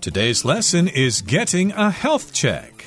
[0.00, 2.84] Today's lesson is getting a health check.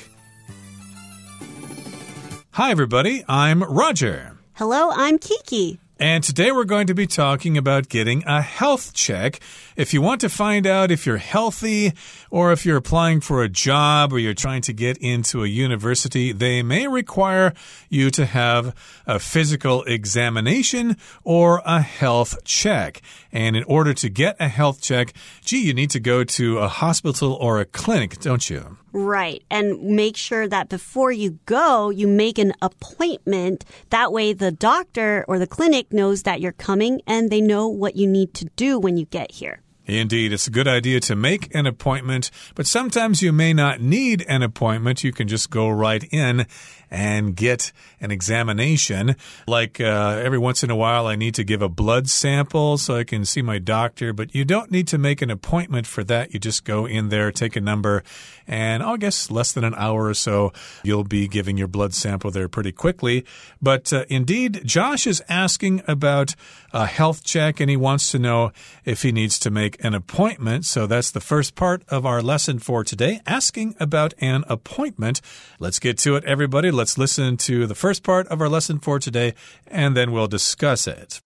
[2.52, 3.22] Hi, everybody.
[3.28, 4.38] I'm Roger.
[4.54, 5.78] Hello, I'm Kiki.
[6.02, 9.38] And today we're going to be talking about getting a health check.
[9.76, 11.92] If you want to find out if you're healthy
[12.28, 16.32] or if you're applying for a job or you're trying to get into a university,
[16.32, 17.54] they may require
[17.88, 18.74] you to have
[19.06, 23.00] a physical examination or a health check.
[23.30, 25.12] And in order to get a health check,
[25.44, 28.76] gee, you need to go to a hospital or a clinic, don't you?
[28.92, 29.42] Right.
[29.50, 33.64] And make sure that before you go, you make an appointment.
[33.88, 37.96] That way, the doctor or the clinic knows that you're coming and they know what
[37.96, 39.61] you need to do when you get here.
[39.86, 44.24] Indeed, it's a good idea to make an appointment, but sometimes you may not need
[44.28, 45.02] an appointment.
[45.02, 46.46] You can just go right in
[46.92, 49.16] and get an examination.
[49.46, 52.96] Like uh, every once in a while, I need to give a blood sample so
[52.96, 56.34] I can see my doctor, but you don't need to make an appointment for that.
[56.34, 58.04] You just go in there, take a number,
[58.46, 61.94] and oh, I guess less than an hour or so, you'll be giving your blood
[61.94, 63.24] sample there pretty quickly.
[63.60, 66.34] But uh, indeed, Josh is asking about
[66.74, 68.52] a health check and he wants to know
[68.84, 70.64] if he needs to make an appointment.
[70.64, 75.20] So that's the first part of our lesson for today, asking about an appointment.
[75.58, 76.70] Let's get to it, everybody.
[76.70, 79.34] Let's listen to the first part of our lesson for today
[79.66, 81.20] and then we'll discuss it.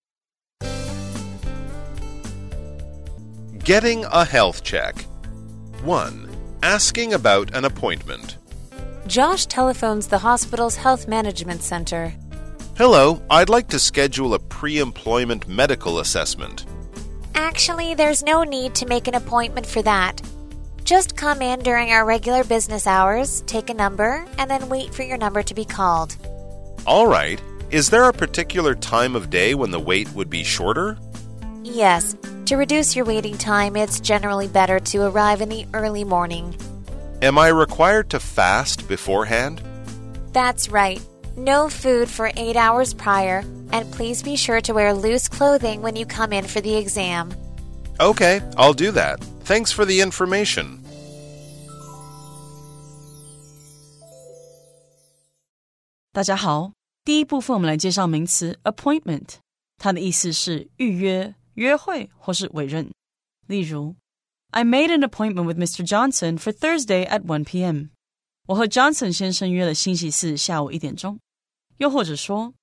[3.65, 4.95] Getting a health check.
[5.83, 6.29] 1.
[6.63, 8.39] Asking about an appointment.
[9.07, 12.15] Josh telephones the hospital's health management center.
[12.77, 16.67] Hello, I'd like to schedule a pre employment medical assessment.
[17.37, 20.21] Actually, there's no need to make an appointment for that.
[20.85, 25.03] Just come in during our regular business hours, take a number, and then wait for
[25.03, 26.17] your number to be called.
[26.87, 27.41] All right.
[27.71, 30.97] Is there a particular time of day when the wait would be shorter?
[31.63, 36.57] Yes, to reduce your waiting time, it's generally better to arrive in the early morning.
[37.23, 39.61] Am I required to fast beforehand?
[40.33, 41.03] That's right.
[41.37, 45.96] No food for eight hours prior, and please be sure to wear loose clothing when
[45.96, 47.30] you come in for the exam.
[48.00, 49.20] Okay, I'll do that.
[49.44, 50.80] Thanks for the information.
[56.14, 56.74] 大家好，
[57.06, 59.36] 第一部分我们来介绍名词 appointment，
[59.78, 62.92] 它的意思是预约、约会或是委任。
[63.48, 63.96] 例如，
[64.52, 65.88] I made an appointment with Mr.
[65.88, 67.88] Johnson for Thursday at 1 p.m.
[68.48, 71.20] 我和 Johnson 先生约了星期四下午一点钟。
[71.78, 72.54] 又或者说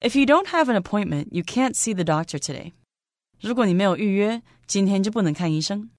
[0.00, 2.72] ，If you don't have an appointment, you can't see the doctor today.
[3.40, 5.90] 如果你没有预约，今天就不能看医生。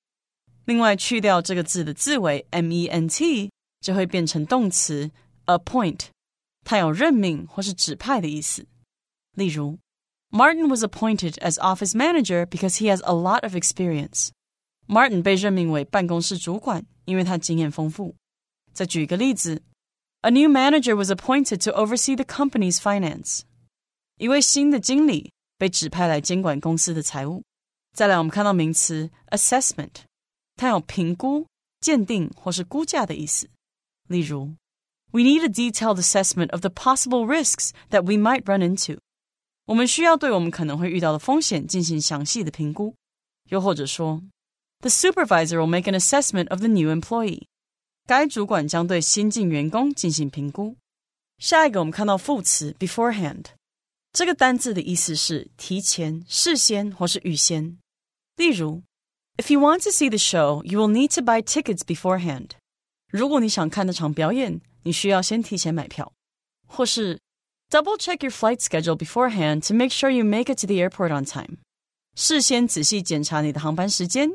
[0.65, 3.49] 另外，去掉这个字的字尾 ment，
[3.79, 5.11] 就会变成动词
[5.45, 6.07] appoint，
[6.65, 8.65] 它有任命或是指派的意思。
[9.35, 9.77] 例如，
[10.31, 14.29] Martin was appointed as office manager because he has a lot of experience.
[14.88, 18.15] Martin 被任命为办公室主管，因为他经验丰富。
[18.73, 19.61] 再举一个例子，
[20.21, 23.41] A new manager was appointed to oversee the company's finance.
[24.17, 27.43] 一位新的经理被指派来监管公司的财务。
[27.93, 29.91] 再来，我们看到名词 assessment，
[30.55, 31.47] 它有评估、
[31.79, 33.49] 鉴定或是估价的意思。
[34.07, 34.55] 例如，
[35.11, 38.99] We need a detailed assessment of the possible risks that we might run into。
[39.65, 42.93] 我们需要对我们可能会遇到的风险进行详细的评估。
[43.49, 44.21] 又或者说，
[44.81, 47.43] The supervisor will make an assessment of the new employee。
[48.05, 50.77] 该主管将对新进员工进行评估。
[51.39, 53.45] 下一个，我们看到副词 beforehand，
[54.13, 57.77] 这个单字的意思是提前、事先或是预先。
[58.35, 58.83] 例如，
[59.38, 62.51] If you want to see the show, you will need to buy tickets beforehand。
[63.11, 66.11] 如果你想看那场表演，你需要先提前买票。
[66.67, 67.19] 或是
[67.69, 71.09] Double check your flight schedule beforehand to make sure you make it to the airport
[71.09, 71.57] on time。
[72.15, 74.31] 事先仔细检查你的航班时间，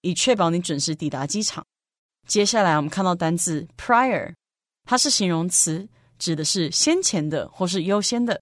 [0.00, 1.64] 以确保你准时抵达机场。
[2.26, 4.34] 接下来我们看到单字 prior，
[4.84, 8.40] 它是形容词，指的是先前的或是优先的。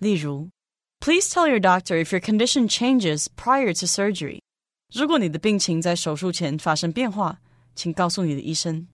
[0.00, 0.50] 例如，
[1.00, 4.40] Please tell your doctor if your condition changes prior to surgery。
[4.92, 7.40] 如果你的病情在手术前发生变化，
[7.74, 8.88] 请告诉你的医生。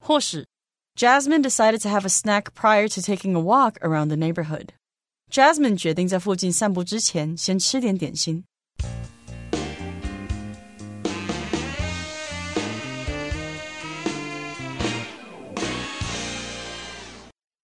[0.00, 0.46] 或是
[0.96, 8.44] Jasmine decided to have a snack prior to taking a walk around the neighborhood。Jasmine 决定在附近散步之前先吃点点心。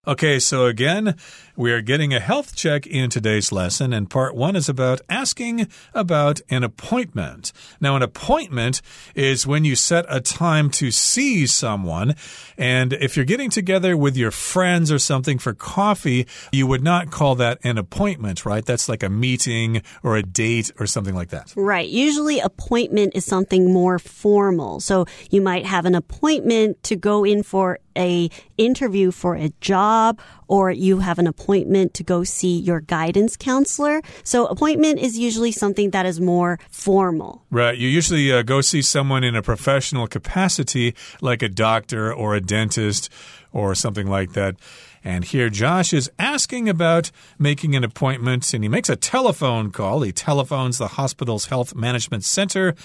[0.07, 1.15] Okay, so again,
[1.55, 5.67] we are getting a health check in today's lesson, and part one is about asking
[5.95, 7.51] about an appointment.
[7.81, 8.83] Now, an appointment
[9.15, 12.13] is when you set a time to see someone,
[12.55, 17.09] and if you're getting together with your friends or something for coffee, you would not
[17.09, 18.63] call that an appointment, right?
[18.63, 21.51] That's like a meeting or a date or something like that.
[21.55, 21.89] Right.
[21.89, 24.81] Usually, appointment is something more formal.
[24.81, 30.19] So you might have an appointment to go in for a interview for a job
[30.47, 34.01] or you have an appointment to go see your guidance counselor.
[34.24, 37.44] So appointment is usually something that is more formal.
[37.50, 37.77] Right.
[37.77, 42.42] You usually uh, go see someone in a professional capacity like a doctor or a
[42.42, 43.09] dentist
[43.51, 44.56] or something like that.
[45.03, 50.01] And here Josh is asking about making an appointment and he makes a telephone call.
[50.01, 52.75] He telephones the hospital's health management center.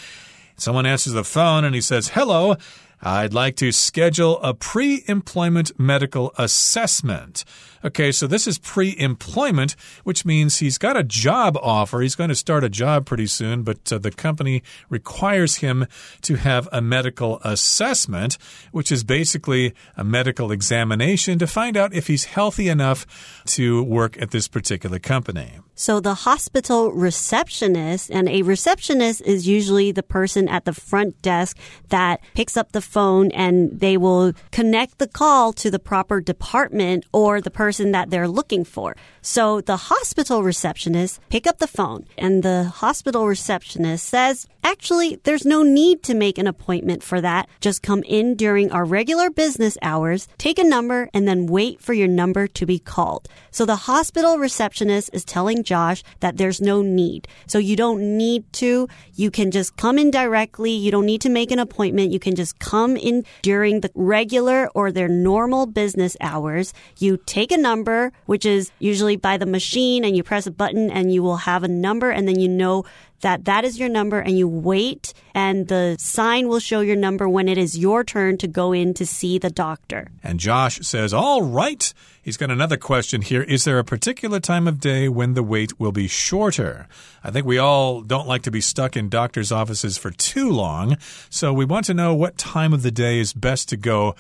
[0.57, 2.57] Someone answers the phone and he says, Hello.
[3.03, 7.45] I'd like to schedule a pre employment medical assessment.
[7.83, 9.75] Okay, so this is pre employment,
[10.05, 12.01] which means he's got a job offer.
[12.01, 15.87] He's going to start a job pretty soon, but uh, the company requires him
[16.23, 18.37] to have a medical assessment,
[18.71, 23.07] which is basically a medical examination to find out if he's healthy enough
[23.47, 25.61] to work at this particular company.
[25.75, 31.57] So the hospital receptionist, and a receptionist is usually the person at the front desk
[31.89, 37.05] that picks up the phone and they will connect the call to the proper department
[37.13, 38.97] or the person that they're looking for.
[39.23, 45.45] So the hospital receptionist pick up the phone and the hospital receptionist says, actually, there's
[45.45, 47.49] no need to make an appointment for that.
[47.61, 51.93] Just come in during our regular business hours, take a number, and then wait for
[51.93, 53.29] your number to be called.
[53.51, 57.29] So the hospital receptionist is telling Josh that there's no need.
[57.47, 58.89] So you don't need to.
[59.15, 60.73] You can just come in directly.
[60.73, 62.13] You don't need to make an appointment.
[62.13, 66.73] You can just come in during the regular or their normal business hours.
[66.99, 70.91] You take a number, which is usually by the machine, and you press a button
[70.91, 72.85] and you will have a number, and then you know
[73.21, 77.29] that that is your number and you wait and the sign will show your number
[77.29, 80.09] when it is your turn to go in to see the doctor.
[80.23, 81.93] And Josh says, All right.
[82.23, 83.43] He's got another question here.
[83.43, 86.87] Is there a particular time of day when the wait will be shorter?
[87.25, 90.99] I think we all don't like to be stuck in doctor's offices for too long.
[91.31, 94.17] So we want to know what time of the day is best to go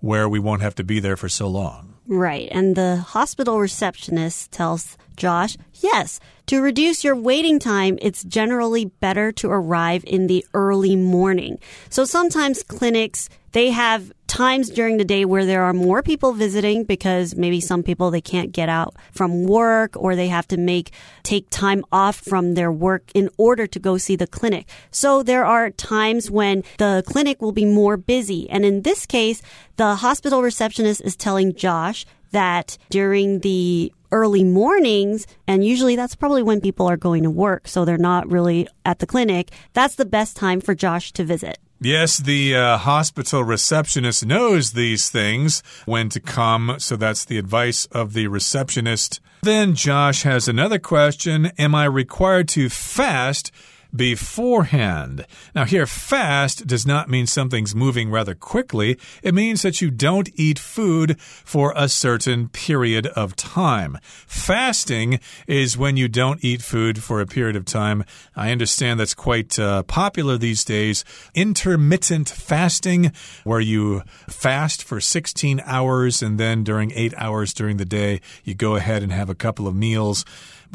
[0.00, 1.93] where we won't have to be there for so long.
[2.06, 2.48] Right.
[2.50, 9.32] And the hospital receptionist tells Josh, yes, to reduce your waiting time, it's generally better
[9.32, 11.58] to arrive in the early morning.
[11.88, 16.82] So sometimes clinics, they have times during the day where there are more people visiting
[16.82, 20.90] because maybe some people they can't get out from work or they have to make
[21.22, 24.68] take time off from their work in order to go see the clinic.
[24.90, 28.50] So there are times when the clinic will be more busy.
[28.50, 29.40] And in this case,
[29.76, 36.42] the hospital receptionist is telling Josh that during the early mornings, and usually that's probably
[36.42, 40.04] when people are going to work, so they're not really at the clinic, that's the
[40.04, 41.58] best time for Josh to visit.
[41.80, 47.84] Yes, the uh, hospital receptionist knows these things when to come, so that's the advice
[47.86, 49.20] of the receptionist.
[49.42, 53.50] Then Josh has another question Am I required to fast?
[53.94, 55.26] Beforehand.
[55.54, 58.98] Now, here, fast does not mean something's moving rather quickly.
[59.22, 63.98] It means that you don't eat food for a certain period of time.
[64.26, 68.04] Fasting is when you don't eat food for a period of time.
[68.34, 71.04] I understand that's quite uh, popular these days.
[71.34, 73.12] Intermittent fasting,
[73.44, 78.54] where you fast for 16 hours and then during eight hours during the day, you
[78.54, 80.24] go ahead and have a couple of meals.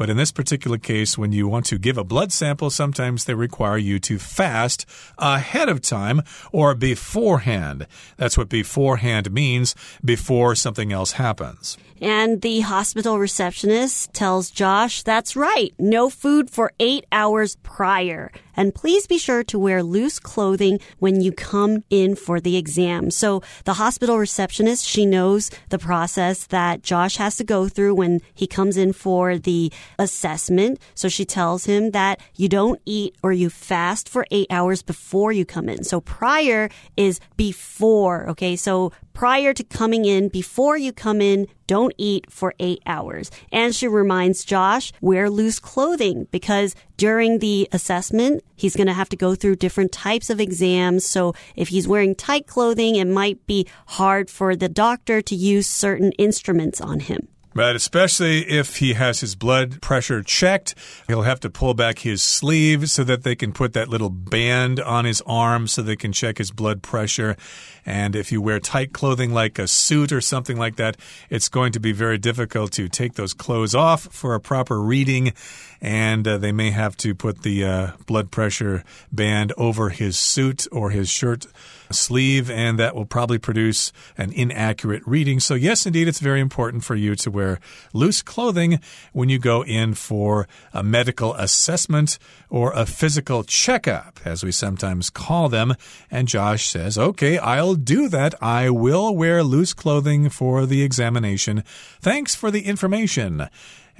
[0.00, 3.34] But in this particular case, when you want to give a blood sample, sometimes they
[3.34, 4.86] require you to fast
[5.18, 7.86] ahead of time or beforehand.
[8.16, 11.76] That's what beforehand means before something else happens.
[12.00, 18.32] And the hospital receptionist tells Josh that's right, no food for eight hours prior.
[18.56, 23.10] And please be sure to wear loose clothing when you come in for the exam.
[23.10, 28.20] So the hospital receptionist, she knows the process that Josh has to go through when
[28.34, 30.78] he comes in for the assessment.
[30.94, 35.32] So she tells him that you don't eat or you fast for eight hours before
[35.32, 35.84] you come in.
[35.84, 38.28] So prior is before.
[38.30, 38.56] Okay.
[38.56, 43.30] So prior to coming in, before you come in, don't eat for eight hours.
[43.52, 49.10] And she reminds Josh, wear loose clothing because during the assessment, he's going to have
[49.10, 51.04] to go through different types of exams.
[51.04, 55.66] So if he's wearing tight clothing, it might be hard for the doctor to use
[55.66, 57.28] certain instruments on him.
[57.54, 60.74] But especially if he has his blood pressure checked,
[61.08, 64.78] he'll have to pull back his sleeve so that they can put that little band
[64.78, 67.36] on his arm so they can check his blood pressure.
[67.84, 70.96] And if you wear tight clothing like a suit or something like that,
[71.28, 75.32] it's going to be very difficult to take those clothes off for a proper reading.
[75.80, 80.66] And uh, they may have to put the uh, blood pressure band over his suit
[80.70, 81.46] or his shirt
[81.92, 85.40] sleeve, and that will probably produce an inaccurate reading.
[85.40, 87.60] So, yes, indeed, it's very important for you to wear
[87.92, 88.80] loose clothing
[89.12, 92.18] when you go in for a medical assessment
[92.48, 95.74] or a physical checkup, as we sometimes call them.
[96.10, 98.34] And Josh says, okay, I'll do that.
[98.42, 101.64] I will wear loose clothing for the examination.
[102.00, 103.48] Thanks for the information.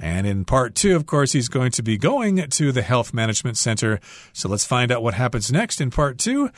[0.01, 3.55] And in part two, of course, he's going to be going to the Health Management
[3.55, 3.99] Center.
[4.33, 6.49] So let's find out what happens next in part two.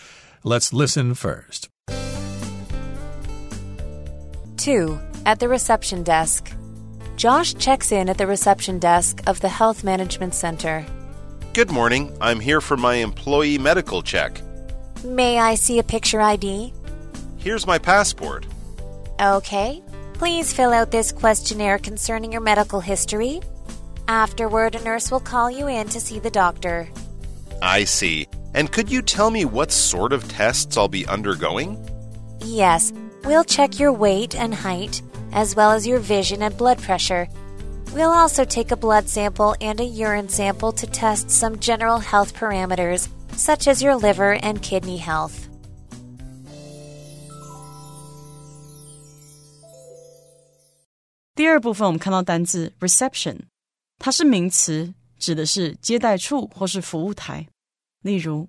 [0.45, 1.69] Let's listen first.
[4.57, 4.97] 2.
[5.25, 6.53] At the reception desk.
[7.17, 10.85] Josh checks in at the reception desk of the Health Management Center.
[11.53, 12.15] Good morning.
[12.21, 14.41] I'm here for my employee medical check.
[15.03, 16.73] May I see a picture ID?
[17.37, 18.45] Here's my passport.
[19.21, 19.83] Okay.
[20.23, 23.41] Please fill out this questionnaire concerning your medical history.
[24.07, 26.87] Afterward, a nurse will call you in to see the doctor.
[27.61, 28.27] I see.
[28.53, 31.77] And could you tell me what sort of tests I'll be undergoing?
[32.39, 32.93] Yes,
[33.25, 35.01] we'll check your weight and height,
[35.33, 37.27] as well as your vision and blood pressure.
[37.93, 42.33] We'll also take a blood sample and a urine sample to test some general health
[42.33, 45.49] parameters, such as your liver and kidney health.
[51.35, 53.39] 第二部分我们看到单字 reception，
[53.97, 57.47] 它是名词，指的是接待处或是服务台。
[58.01, 58.47] 例如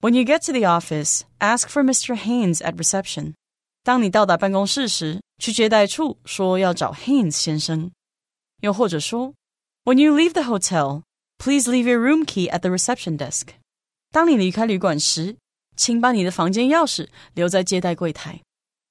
[0.00, 2.16] ，When you get to the office, ask for Mr.
[2.16, 3.34] Haynes at reception。
[3.84, 7.92] 当你到达办公室时，去接待处说要找 Haynes 先生。
[8.62, 9.34] 又或者说
[9.84, 11.02] ，When you leave the hotel,
[11.38, 13.48] please leave your room key at the reception desk。
[14.10, 15.36] 当你离开旅馆时，
[15.76, 18.40] 请把你的房间钥匙留在接待柜台。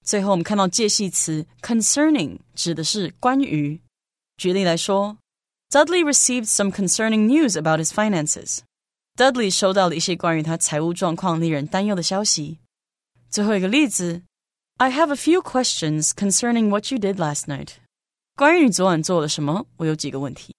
[0.04, 3.80] 最后，我们看到介系词 concerning 指的是关于。
[4.36, 5.18] 举例来说，
[5.70, 12.58] Dudley received some concerning news about his finances。Dudley 收到了一些关于他财务状况令人担忧的消息。
[13.28, 14.22] 最后一个例子，
[14.76, 17.72] I have a few questions concerning what you did last night。
[18.36, 20.54] 关于你昨晚做了什么，我有几个问题。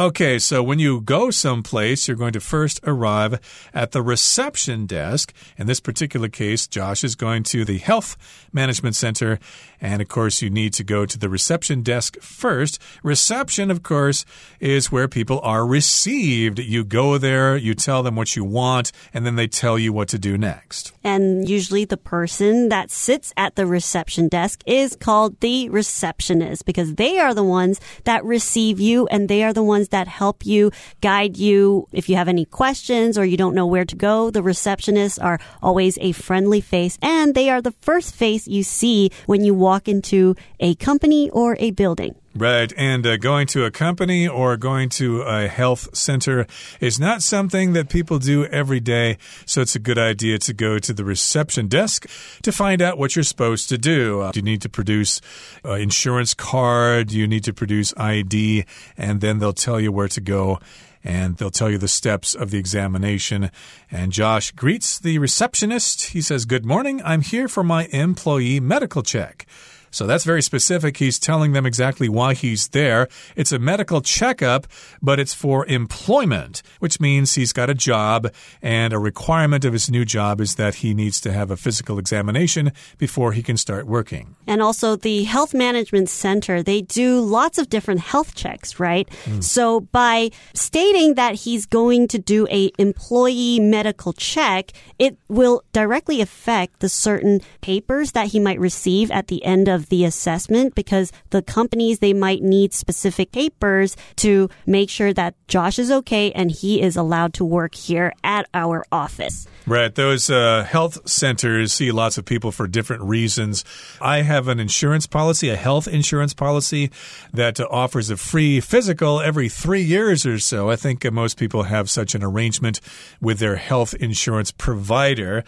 [0.00, 3.38] Okay, so when you go someplace, you're going to first arrive
[3.74, 5.34] at the reception desk.
[5.58, 8.16] In this particular case, Josh is going to the Health
[8.50, 9.38] Management Center.
[9.78, 12.80] And of course, you need to go to the reception desk first.
[13.02, 14.24] Reception, of course,
[14.58, 16.58] is where people are received.
[16.58, 20.08] You go there, you tell them what you want, and then they tell you what
[20.08, 20.92] to do next.
[21.04, 26.94] And usually the person that sits at the reception desk is called the receptionist because
[26.94, 30.70] they are the ones that receive you and they are the ones that help you,
[31.00, 31.86] guide you.
[31.92, 35.38] If you have any questions or you don't know where to go, the receptionists are
[35.62, 39.88] always a friendly face and they are the first face you see when you walk
[39.88, 42.19] into a company or a building.
[42.34, 42.72] Right.
[42.76, 46.46] And uh, going to a company or going to a health center
[46.78, 49.18] is not something that people do every day.
[49.46, 52.08] So it's a good idea to go to the reception desk
[52.42, 54.20] to find out what you're supposed to do.
[54.20, 55.20] Uh, you need to produce
[55.64, 57.10] uh, insurance card?
[57.10, 58.64] You need to produce ID?
[58.96, 60.60] And then they'll tell you where to go
[61.02, 63.50] and they'll tell you the steps of the examination.
[63.90, 66.10] And Josh greets the receptionist.
[66.10, 67.02] He says, Good morning.
[67.04, 69.46] I'm here for my employee medical check.
[69.90, 70.96] So that's very specific.
[70.96, 73.08] He's telling them exactly why he's there.
[73.36, 74.66] It's a medical checkup,
[75.02, 78.32] but it's for employment, which means he's got a job,
[78.62, 81.98] and a requirement of his new job is that he needs to have a physical
[81.98, 84.36] examination before he can start working.
[84.46, 89.08] And also, the Health Management Center, they do lots of different health checks, right?
[89.24, 89.42] Mm.
[89.42, 96.20] So by stating that he's going to do a employee medical check, it will directly
[96.20, 100.74] affect the certain papers that he might receive at the end of of the assessment
[100.74, 106.30] because the companies, they might need specific papers to make sure that Josh is okay
[106.32, 109.48] and he is allowed to work here at our office.
[109.66, 109.94] Right.
[109.94, 113.64] Those uh, health centers see lots of people for different reasons.
[114.00, 116.90] I have an insurance policy, a health insurance policy
[117.32, 120.70] that uh, offers a free physical every three years or so.
[120.70, 122.80] I think uh, most people have such an arrangement
[123.20, 125.44] with their health insurance provider.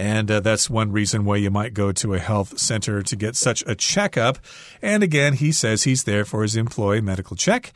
[0.00, 3.36] And uh, that's one reason why you might go to a health center to get
[3.36, 4.38] such a checkup.
[4.80, 7.74] And again, he says he's there for his employee medical check.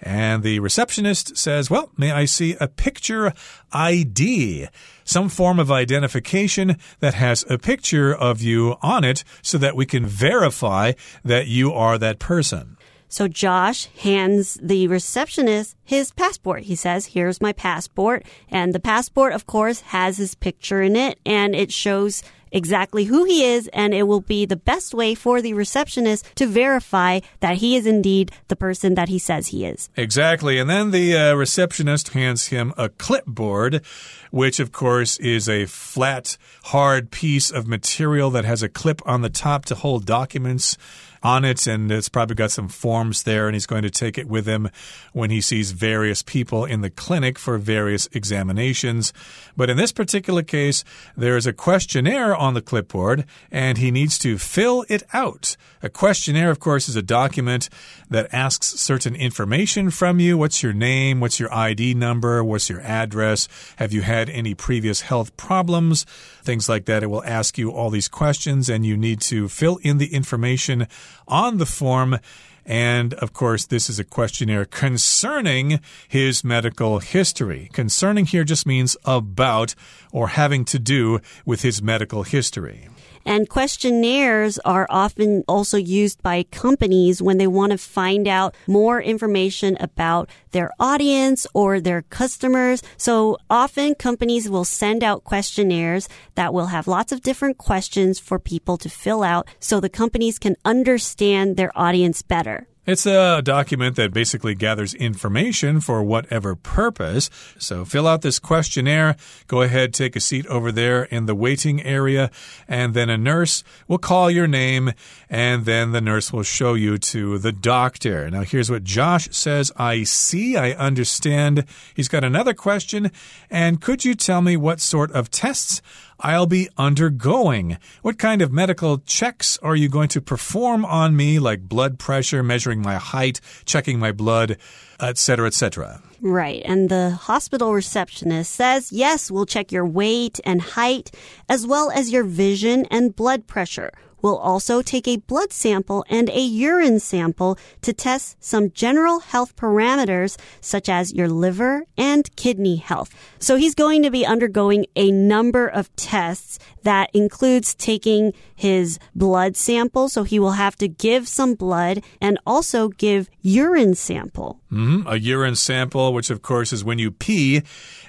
[0.00, 3.34] And the receptionist says, Well, may I see a picture
[3.72, 4.68] ID?
[5.04, 9.84] Some form of identification that has a picture of you on it so that we
[9.84, 10.92] can verify
[11.26, 12.75] that you are that person.
[13.08, 16.64] So Josh hands the receptionist his passport.
[16.64, 18.24] He says, here's my passport.
[18.48, 22.22] And the passport, of course, has his picture in it and it shows
[22.52, 26.46] exactly who he is, and it will be the best way for the receptionist to
[26.46, 29.90] verify that he is indeed the person that he says he is.
[29.96, 30.58] Exactly.
[30.58, 33.84] And then the uh, receptionist hands him a clipboard,
[34.30, 39.22] which, of course, is a flat, hard piece of material that has a clip on
[39.22, 40.78] the top to hold documents
[41.26, 44.28] on it, and it's probably got some forms there, and he's going to take it
[44.28, 44.70] with him
[45.12, 49.12] when he sees various people in the clinic for various examinations.
[49.56, 50.84] But in this particular case,
[51.16, 55.56] there is a questionnaire on the clipboard, and he needs to fill it out.
[55.82, 57.68] A questionnaire, of course, is a document
[58.08, 60.38] that asks certain information from you.
[60.38, 61.18] What's your name?
[61.18, 62.44] What's your ID number?
[62.44, 63.48] What's your address?
[63.76, 66.06] Have you had any previous health problems?
[66.46, 67.02] Things like that.
[67.02, 70.86] It will ask you all these questions, and you need to fill in the information
[71.26, 72.20] on the form.
[72.64, 77.68] And of course, this is a questionnaire concerning his medical history.
[77.72, 79.74] Concerning here just means about
[80.12, 82.88] or having to do with his medical history.
[83.26, 89.02] And questionnaires are often also used by companies when they want to find out more
[89.02, 92.84] information about their audience or their customers.
[92.96, 98.38] So often companies will send out questionnaires that will have lots of different questions for
[98.38, 102.68] people to fill out so the companies can understand their audience better.
[102.86, 107.28] It's a document that basically gathers information for whatever purpose.
[107.58, 109.16] So fill out this questionnaire.
[109.48, 112.30] Go ahead, take a seat over there in the waiting area,
[112.68, 114.92] and then a nurse will call your name,
[115.28, 118.30] and then the nurse will show you to the doctor.
[118.30, 121.64] Now, here's what Josh says I see, I understand.
[121.92, 123.10] He's got another question.
[123.50, 125.82] And could you tell me what sort of tests
[126.20, 127.78] I'll be undergoing.
[128.02, 132.42] What kind of medical checks are you going to perform on me, like blood pressure,
[132.42, 134.56] measuring my height, checking my blood,
[135.00, 136.02] etc., etc.?
[136.20, 136.62] Right.
[136.64, 141.10] And the hospital receptionist says, yes, we'll check your weight and height,
[141.48, 143.92] as well as your vision and blood pressure.
[144.22, 149.56] We'll also take a blood sample and a urine sample to test some general health
[149.56, 153.14] parameters such as your liver and kidney health.
[153.38, 159.56] So he's going to be undergoing a number of tests that includes taking his blood
[159.56, 160.08] sample.
[160.08, 164.60] So he will have to give some blood and also give urine sample.
[164.70, 165.06] Mm -hmm.
[165.06, 167.62] A urine sample, which of course is when you pee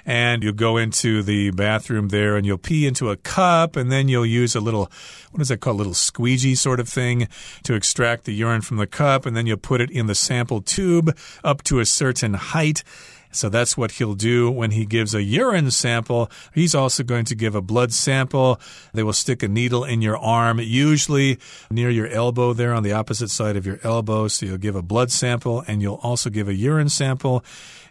[0.08, 4.08] and you'll go into the bathroom there and you'll pee into a cup and then
[4.08, 4.90] you'll use a little,
[5.32, 5.76] what is that called?
[5.76, 7.28] A little squeegee sort of thing
[7.64, 10.62] to extract the urine from the cup and then you'll put it in the sample
[10.62, 12.82] tube up to a certain height.
[13.30, 16.30] So that's what he'll do when he gives a urine sample.
[16.54, 18.60] He's also going to give a blood sample.
[18.94, 21.38] They will stick a needle in your arm, usually
[21.70, 24.28] near your elbow there on the opposite side of your elbow.
[24.28, 27.44] So you'll give a blood sample and you'll also give a urine sample.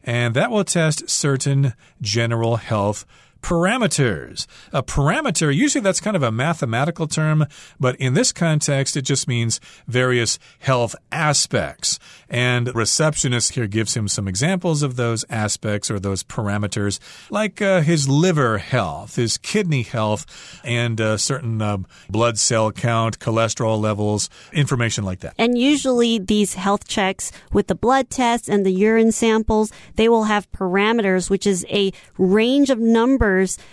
[0.03, 3.05] And that will test certain general health
[3.41, 4.47] parameters.
[4.73, 7.45] A parameter, usually that's kind of a mathematical term,
[7.79, 11.99] but in this context, it just means various health aspects.
[12.29, 17.81] And receptionist here gives him some examples of those aspects or those parameters, like uh,
[17.81, 20.25] his liver health, his kidney health,
[20.63, 21.77] and uh, certain uh,
[22.09, 25.35] blood cell count, cholesterol levels, information like that.
[25.37, 30.25] And usually these health checks with the blood tests and the urine samples, they will
[30.25, 33.26] have parameters, which is a range of numbers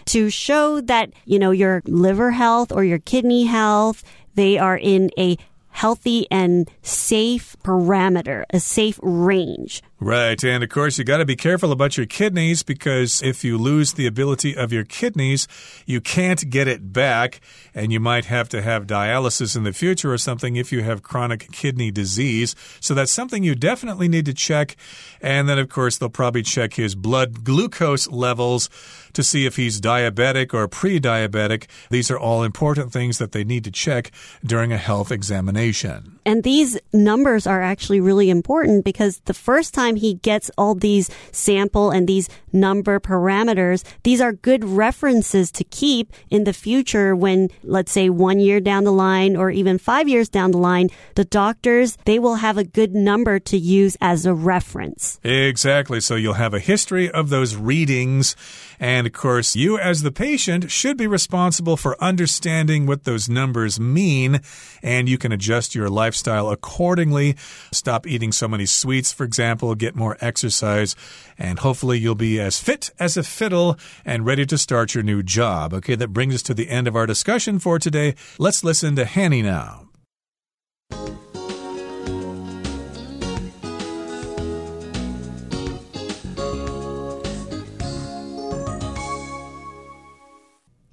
[0.07, 4.03] to show that, you know, your liver health or your kidney health,
[4.35, 5.37] they are in a
[5.71, 9.83] healthy and safe parameter, a safe range.
[10.05, 10.45] Right.
[10.45, 13.95] And of course, you got to be careful about your kidneys because if you lose
[13.95, 15.49] the ability of your kidneys,
[15.87, 17.41] you can't get it back.
[17.75, 21.03] And you might have to have dialysis in the future or something if you have
[21.03, 22.55] chronic kidney disease.
[22.81, 24.77] So that's something you definitely need to check.
[25.23, 28.69] And then, of course, they'll probably check his blood glucose levels
[29.15, 31.67] to see if he's diabetic or pre diabetic.
[31.89, 34.11] These are all important things that they need to check
[34.45, 36.19] during a health examination.
[36.27, 41.11] And these numbers are actually really important because the first time he gets all these
[41.33, 47.51] sample and these number parameters, these are good references to keep in the future when,
[47.63, 51.25] let's say, one year down the line or even five years down the line, the
[51.25, 55.19] doctors, they will have a good number to use as a reference.
[55.25, 56.01] Exactly.
[56.01, 58.37] So you'll have a history of those readings.
[58.79, 63.81] And of course, you as the patient should be responsible for understanding what those numbers
[63.81, 64.41] mean.
[64.83, 67.37] And you can adjust your lifestyle accordingly.
[67.73, 70.97] Stop eating so many sweets, for example get more exercise,
[71.39, 75.23] and hopefully you'll be as fit as a fiddle and ready to start your new
[75.23, 75.75] job.
[75.75, 78.15] Okay, that brings us to the end of our discussion for today.
[78.39, 79.84] Let's listen to Hanny now.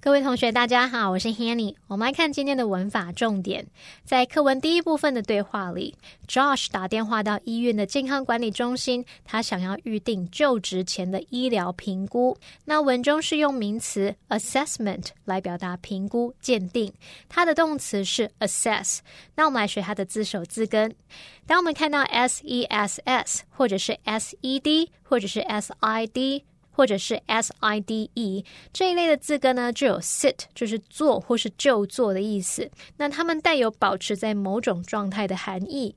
[0.03, 1.75] 各位同学，大家好，我是 Hanny。
[1.85, 3.67] 我们来看今天的文法重点。
[4.03, 5.95] 在课文第一部分的对话里
[6.27, 12.35] ，Josh 打电话到医院的健康管理中心，他想要预定就职前的医疗评估。
[12.65, 16.91] 那文中是用名词 assessment 来表达评估、鉴定，
[17.29, 19.01] 它的动词是 assess。
[19.35, 20.95] 那我们来学它的字首字根。
[21.45, 26.43] 当我们看到 s e s s，或者是 s e d，或者是 s i d。
[26.71, 32.71] 或者是 s i d e 这一类的字根呢，就有 sit 就是坐或是就坐的意思。
[32.97, 35.95] 那它们带有保持在某种状态的含义。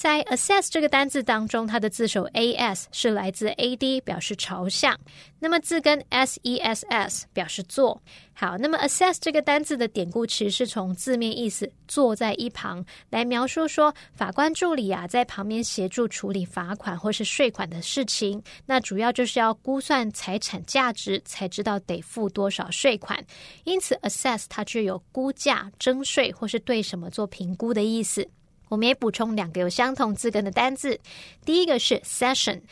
[0.00, 4.98] 在 assess 这个单字当中，它的字首 as 是来自 ad，表示朝向。
[5.38, 8.00] 那么字根 sess 表示坐。
[8.32, 18.42] 好，那么 assess 这个单字的典故其实是从字面意思坐在一旁来描述说，法官助理啊在旁边协助处理罚款或是税款的事情。
[18.64, 23.22] 那主要就是要估算财产价值，才知道得付多少税款。
[23.64, 28.26] 因此 assess 它具有估价、征税或是对什么做评估的意思。
[28.70, 30.98] 我们也补充两个有相同字根的单字，
[31.44, 32.62] 第一个是 session，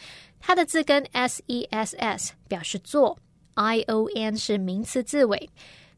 [0.40, 3.18] 它的字根 s e s s 表示坐
[3.54, 5.50] ，i o n 是名词字尾。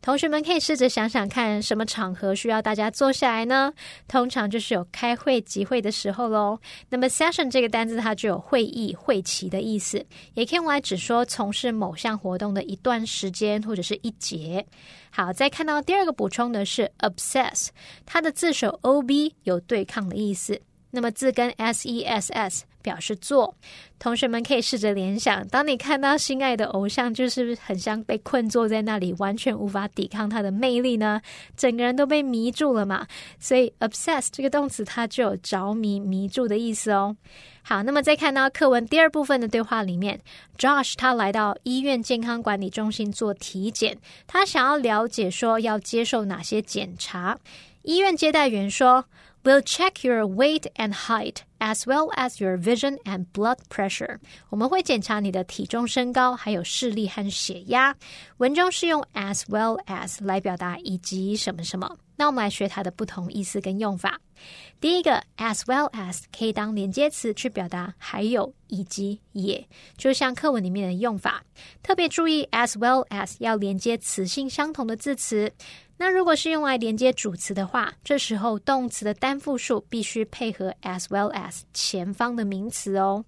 [0.02, 3.72] 同学们可以试着想想看，什么场合需要大家坐下来呢？
[4.08, 6.58] 通常就是有开会集会的时候喽。
[6.88, 14.64] 那么 session 这个单字它就有会议、会期的意思，也可以用来指说从事某项活动的一段时间或者是一节。
[15.10, 17.68] 好，再看到第二个补充的是 obsess，
[18.06, 20.58] 它的字首 o b 有对抗的意思。
[20.90, 23.54] 那么字根 s e s s 表示做，
[23.98, 31.20] 同学们可以试着联想，当你看到心爱的偶像，就是很像被困坐在那里，完全无法抵抗他的魅力呢？
[31.56, 33.06] 整个人都被迷住了嘛。
[33.38, 37.16] 所以 obsess 这个动词它就有着迷、迷住的意思哦。
[37.62, 40.20] 好，那么再看到课文第二部分的对话里面
[40.58, 47.38] ，Josh 他来到医院健康管理中心做体检，他想要了解说要接受哪些检查。
[47.82, 49.04] 医院接待员说。
[49.42, 54.18] We'll check your weight and height as well as your vision and blood pressure。
[54.48, 57.94] 我们会检查你的体重、身高，还有视力和血压。
[58.38, 61.96] 文中是用 as well as 来表达以及什么什么。
[62.16, 64.20] 那我们来学它的不同意思跟用法。
[64.78, 71.42] 第一个 as well as 可以当连接词去表达还有以及也，就像课文里面的用法。
[71.82, 75.50] 特别注意 as well as 要连接词性相同的字词。
[75.96, 83.24] 那如果是用来连接主词的话，这时候动词的单复数必须配合 as well as 前方的名词哦。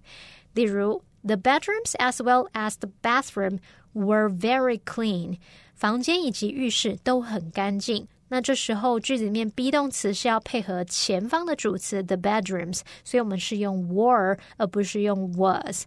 [0.53, 3.59] 例如，The bedrooms as well as the bathroom
[3.93, 5.37] were very clean。
[5.75, 8.07] 房间以及浴室都很干净。
[8.29, 15.85] 那这时候句子里面 be 动词是要配合前方的主词 the bedrooms，所以我们是用 were 而不是用 was。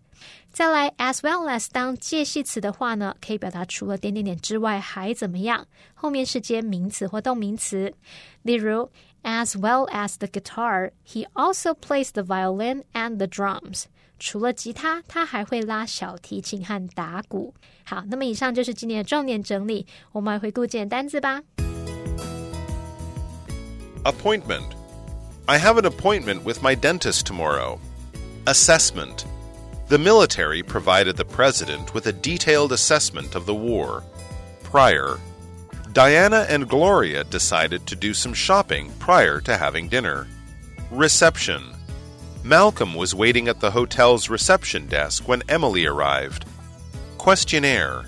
[0.52, 5.66] 再来，as well as 当介系词的话呢，可以表达除了点点点之外还怎么样。
[5.94, 7.92] 后面是接名词或动名词。
[8.42, 8.88] 例如
[9.25, 13.85] ，as well as the guitar，he also plays the violin and the drums。
[14.19, 17.53] 除了吉他，他还会拉小提琴和打鼓。
[17.83, 19.87] 好，那么以上就是今天的重点整理。
[20.11, 21.41] 我们来回顾今天单词吧。
[24.03, 24.75] Appointment.
[25.47, 27.79] I have an appointment with my dentist tomorrow.
[28.45, 29.25] Assessment.
[29.89, 34.03] The military provided the president with a detailed assessment of the war.
[34.63, 35.17] Prior,
[35.96, 40.26] Diana and Gloria decided to do some shopping prior to having dinner.
[40.90, 41.74] Reception.
[42.44, 46.44] Malcolm was waiting at the hotel's reception desk when Emily arrived.
[47.16, 48.04] Questionnaire.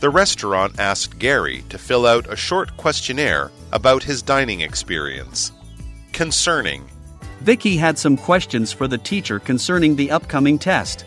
[0.00, 5.50] The restaurant asked Gary to fill out a short questionnaire about his dining experience.
[6.12, 6.84] Concerning.
[7.40, 11.06] Vicky had some questions for the teacher concerning the upcoming test.